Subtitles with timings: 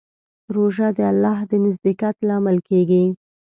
[0.55, 3.03] روژه د الله د نزدېکت لامل کېږي.